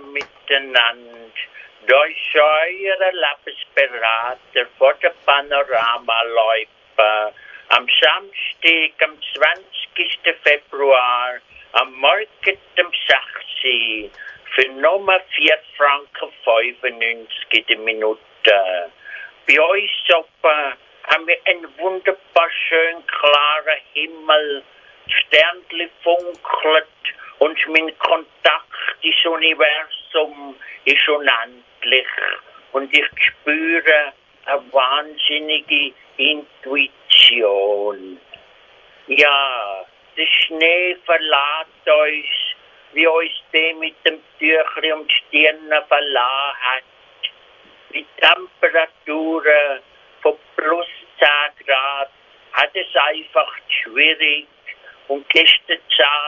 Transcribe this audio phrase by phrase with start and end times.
[0.00, 1.30] miteinander.
[1.82, 7.34] Ist euer Lebensberater vor der Panorama-Läufe
[7.68, 10.36] am Samstag, am 20.
[10.42, 11.38] Februar,
[11.72, 13.20] am Morgen um 6
[14.54, 18.20] für Nummer 4 Franken 95 die Minute.
[19.46, 20.74] Bei uns oben
[21.10, 24.62] haben wir einen wunderbar schön klaren Himmel,
[25.08, 26.86] Sternli funkelt
[27.40, 29.93] und mein Kontakt ins Universum
[30.84, 32.06] ist unendlich.
[32.72, 34.12] Und ich spüre
[34.46, 38.20] eine wahnsinnige Intuition.
[39.06, 39.84] Ja,
[40.16, 42.26] der Schnee verlässt uns,
[42.92, 46.84] wie uns der mit dem Tüchli um die Stirn verlassen hat.
[47.92, 49.80] Die Temperaturen
[50.22, 50.86] von plus
[51.18, 52.10] 10 Grad
[52.52, 54.46] hat es einfach schwierig.
[55.08, 55.78] Und gestern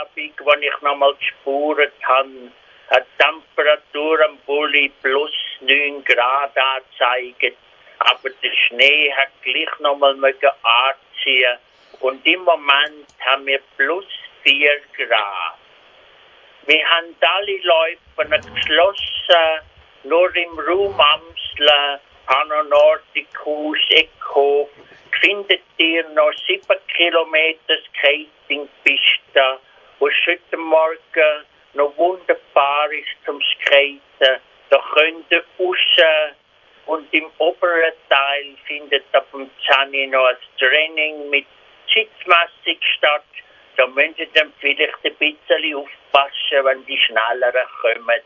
[0.00, 2.52] Abend, als ich nochmal gespürt habe,
[2.90, 7.56] hat die Temperatur am Bulli plus 9 Grad angezeigt.
[7.98, 11.58] Aber der Schnee hat gleich nochmal anziehen
[12.00, 14.06] und im Moment haben wir plus
[14.42, 15.58] 4 Grad.
[16.66, 19.60] Wir haben alle Läufe geschlossen,
[20.04, 24.68] nur im Raum Amsler, Panonorticus, Eckhof,
[25.20, 26.62] findet ihr noch 7
[26.94, 29.58] Kilometer Skatingpiste,
[29.98, 32.45] wo heute Morgen noch wunderbar
[32.90, 34.40] ist zum Skaten.
[34.70, 35.76] Da könnt ihr raus
[36.86, 39.50] und im oberen Teil findet ab dem
[39.90, 41.46] 10 noch ein Training mit
[41.92, 43.24] sitzmässig statt.
[43.76, 48.20] Da müssen Sie dann vielleicht ein bisschen aufpassen, wenn die schnelleren kommen.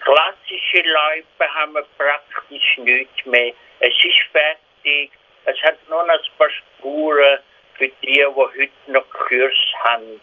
[0.00, 3.52] Klassische Läufe haben wir praktisch nichts mehr.
[3.80, 5.10] Es ist fertig.
[5.44, 7.38] Es hat nur noch ein paar Spuren
[7.74, 10.20] für die, die heute noch Kurs haben.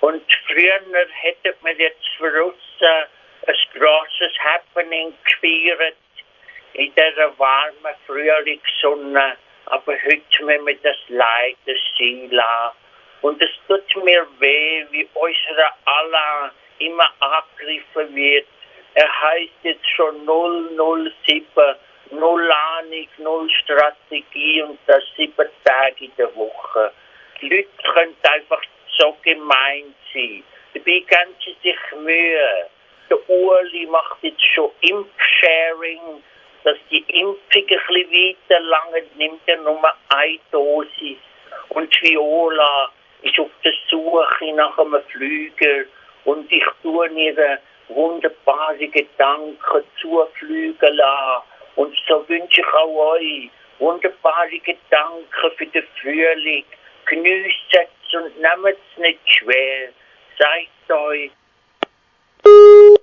[0.00, 0.80] Und früher
[1.22, 5.96] hätte man jetzt für uns ein grosses Happening gefeiert
[6.74, 12.76] in dieser warmen Frühlingssonne aber heute müssen wir das leider sein lassen.
[13.22, 18.46] Und es tut mir weh, wie unser Allah immer angegriffen wird.
[18.94, 21.44] Er heißt jetzt schon 007,
[22.10, 26.92] null Ahnung, null Strategie und das sieben Tage in der Woche.
[27.40, 28.62] Die Leute können einfach
[28.96, 30.44] so gemein sein.
[30.74, 32.66] Dabei geben sie sich Mühe.
[33.10, 36.22] Der Uli macht jetzt schon Impfsharing
[36.66, 41.16] dass die Impfung ein bisschen weiter lange nimmt er nur eine Dosis.
[41.68, 42.90] Und Viola
[43.22, 45.84] ist auf der Suche nach einem Flüger
[46.24, 51.44] und ich tue ihre wunderbare Gedanken zuflügen lassen.
[51.76, 53.48] Und so wünsche ich auch euch
[53.78, 56.64] wunderbare Gedanken für den Frühling.
[57.04, 59.90] Genießt es und nehmt es nicht schwer.
[60.36, 61.30] Seid euch
[62.46, 62.96] うん。